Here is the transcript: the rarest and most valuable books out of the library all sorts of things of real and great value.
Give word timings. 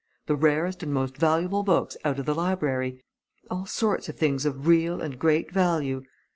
the 0.25 0.35
rarest 0.35 0.81
and 0.81 0.91
most 0.91 1.15
valuable 1.15 1.61
books 1.61 1.95
out 2.03 2.17
of 2.17 2.25
the 2.25 2.33
library 2.33 3.03
all 3.51 3.67
sorts 3.67 4.09
of 4.09 4.17
things 4.17 4.47
of 4.47 4.65
real 4.65 4.99
and 4.99 5.19
great 5.19 5.51
value. 5.51 6.01